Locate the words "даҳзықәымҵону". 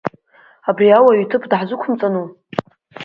1.49-2.25